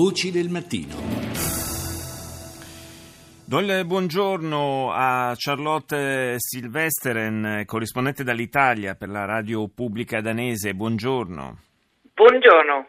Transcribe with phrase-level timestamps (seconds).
[0.00, 0.94] Voci del mattino.
[3.44, 10.72] Do il buongiorno a Charlotte Silvesteren, corrispondente dall'Italia per la radio pubblica danese.
[10.74, 11.58] Buongiorno.
[12.14, 12.86] Buongiorno.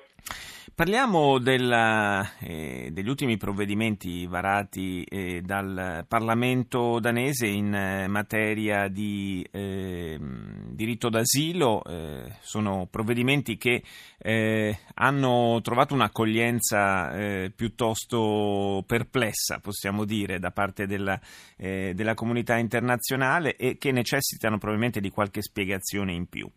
[0.79, 9.45] Parliamo della, eh, degli ultimi provvedimenti varati eh, dal Parlamento danese in eh, materia di
[9.51, 11.83] ehm, diritto d'asilo.
[11.83, 13.83] Eh, sono provvedimenti che
[14.19, 21.19] eh, hanno trovato un'accoglienza piuttosto perplessa, possiamo dire, da parte della,
[21.57, 26.49] della comunità internazionale e che necessitano probabilmente di qualche spiegazione in più.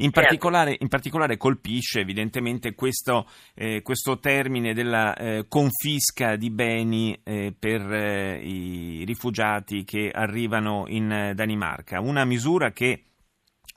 [0.00, 7.18] In particolare, in particolare, colpisce evidentemente questo, eh, questo termine della eh, confisca di beni
[7.24, 13.02] eh, per eh, i rifugiati che arrivano in Danimarca, una misura che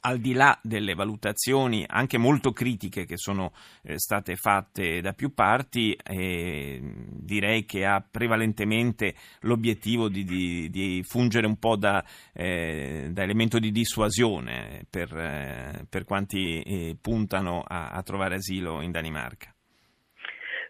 [0.02, 3.52] al di là delle valutazioni anche molto critiche che sono
[3.84, 11.04] eh, state fatte da più parti, eh, direi che ha prevalentemente l'obiettivo di, di, di
[11.04, 17.64] fungere un po' da, eh, da, elemento di dissuasione per, eh, per quanti eh, puntano
[17.68, 19.54] a, a, trovare asilo in Danimarca.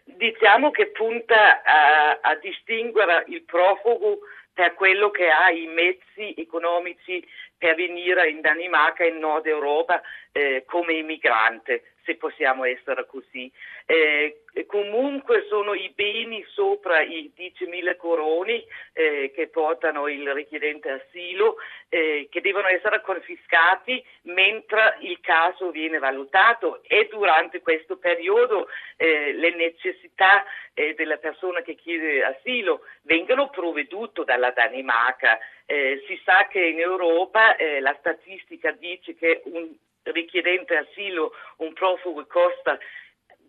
[0.04, 4.18] Diciamo che punta a, a distinguere il profugo
[4.52, 10.64] per quello che ha i mezzi economici per venire in Danimarca, in Nord Europa, eh,
[10.66, 13.50] come immigrante se possiamo essere così.
[13.86, 21.56] Eh, comunque sono i beni sopra i 10.000 coroni eh, che portano il richiedente asilo
[21.88, 29.32] eh, che devono essere confiscati mentre il caso viene valutato e durante questo periodo eh,
[29.32, 35.38] le necessità eh, della persona che chiede asilo vengono provvedute dalla Danimarca.
[35.64, 39.70] Eh, si sa che in Europa la statistica dice che un
[40.04, 42.78] richiedente asilo, un profugo costa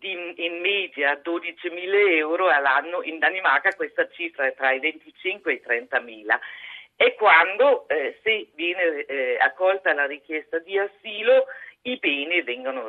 [0.00, 5.62] in, media 12.000 euro all'anno, in Danimarca questa cifra è tra i 25 e i
[5.66, 6.38] 30.000
[6.96, 11.46] e quando eh, se viene eh, accolta la richiesta di asilo
[11.86, 12.88] i beni vengono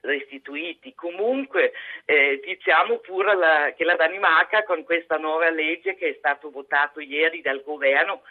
[0.00, 0.94] restituiti.
[0.94, 1.72] Comunque
[2.06, 7.02] eh, diciamo pure la, che la Danimarca con questa nuova legge che è stata votata
[7.02, 8.22] ieri dal governo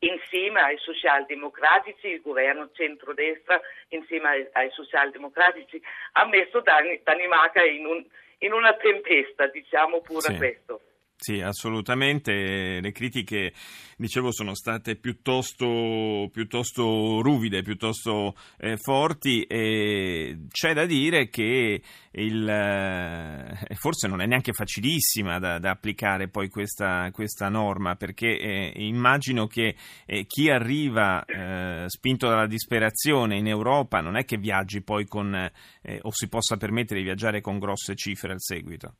[0.00, 5.80] insieme ai socialdemocratici, il governo centrodestra insieme ai, ai socialdemocratici
[6.12, 8.04] ha messo Dan- Danimarca in, un,
[8.38, 10.36] in, una tempesta, diciamo pure sì.
[10.36, 10.80] questo.
[11.22, 12.80] Sì, assolutamente.
[12.80, 13.52] Le critiche,
[13.98, 21.82] dicevo, sono state piuttosto, piuttosto ruvide, piuttosto eh, forti e c'è da dire che
[22.12, 28.38] il, eh, forse non è neanche facilissima da, da applicare poi questa, questa norma perché
[28.38, 29.76] eh, immagino che
[30.06, 35.34] eh, chi arriva eh, spinto dalla disperazione in Europa non è che viaggi poi con
[35.34, 38.94] eh, o si possa permettere di viaggiare con grosse cifre al seguito.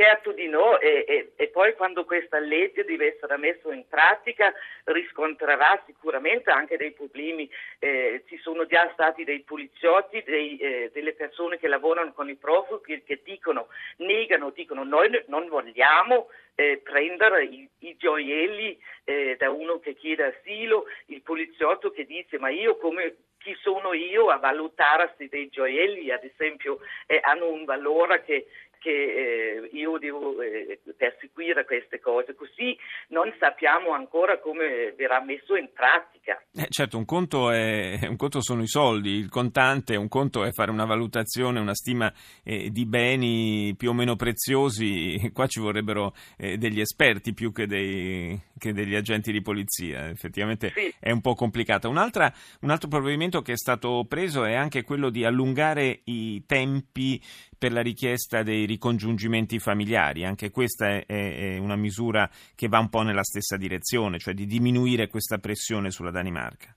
[0.00, 4.50] Certo di no e, e, e, poi quando questa legge deve essere messa in pratica
[4.84, 7.46] riscontrerà sicuramente anche dei problemi.
[7.78, 12.34] Eh, ci sono già stati dei poliziotti, dei, eh, delle persone che lavorano con i
[12.36, 13.68] profughi che, dicono,
[13.98, 20.34] negano, dicono noi non vogliamo eh, prendere i, i gioielli eh, da uno che chiede
[20.34, 25.48] asilo, il poliziotto che dice ma io come chi sono io a valutare se dei
[25.48, 28.46] gioielli ad esempio eh, hanno un valore che,
[28.80, 32.76] che eh, io devo eh, perseguire queste cose, così
[33.08, 36.42] non sappiamo ancora come verrà messo in pratica.
[36.52, 40.50] Eh, certo, un conto, è, un conto, sono i soldi, il contante, un conto è
[40.50, 46.14] fare una valutazione, una stima eh, di beni più o meno preziosi, qua ci vorrebbero
[46.38, 50.92] eh, degli esperti più che, dei, che, degli agenti di polizia, effettivamente sì.
[50.98, 51.86] è un po' complicata.
[51.88, 57.20] un altro provvedimento che è stato preso è anche quello di allungare i tempi
[57.60, 60.24] per la richiesta dei ricongiungimenti familiari.
[60.24, 64.46] Anche questa è, è, una misura che va un po' nella stessa direzione, cioè di
[64.46, 66.74] diminuire questa pressione sulla Danimarca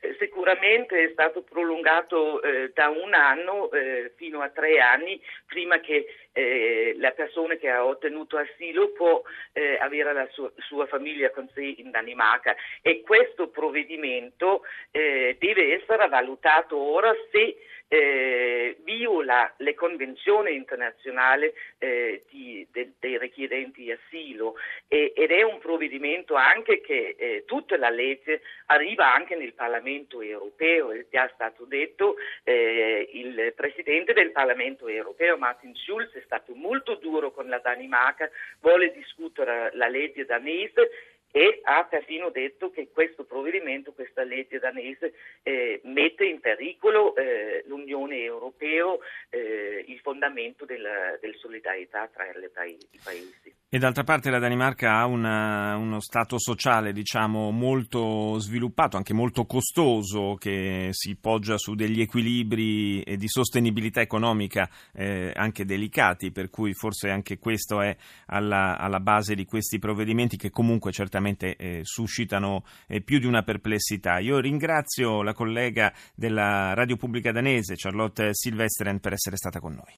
[0.00, 5.80] eh, sicuramente è stato prolungato eh, da un anno eh, fino a tre anni prima
[5.80, 9.22] che eh, la persona che ha ottenuto asilo può
[9.52, 15.74] eh, avere la sua, sua, famiglia con sé in Danimarca e questo provvedimento eh, deve
[15.74, 17.56] essere valutato ora se
[17.88, 24.56] eh, viola le convenzioni internazionali eh, di, de, dei richiedenti asilo.
[24.86, 30.20] E, ed è un provvedimento anche che eh, tutta la legge arriva anche nel Parlamento
[30.20, 36.54] europeo, è già stato detto, eh, il Presidente del Parlamento europeo Martin Schulz è stato
[36.54, 38.30] molto duro con la Danimarca,
[38.60, 45.12] vuole discutere la legge danese e ha perfino detto che questo provvedimento, questa legge danese,
[45.42, 48.86] eh, mette in pericolo eh, l'Unione Europea,
[49.28, 52.24] eh, il fondamento della, della solidarietà tra
[52.64, 53.54] i paesi.
[53.70, 59.44] E d'altra parte la Danimarca ha una, uno stato sociale diciamo, molto sviluppato, anche molto
[59.44, 66.72] costoso, che si poggia su degli equilibri di sostenibilità economica eh, anche delicati, per cui
[66.72, 67.94] forse anche questo è
[68.28, 73.42] alla, alla base di questi provvedimenti che comunque certamente eh, suscitano eh, più di una
[73.42, 74.18] perplessità.
[74.18, 79.86] Io ringrazio la collega della Radio Pubblica danese, Charlotte Silvestren, per essere stata con noi.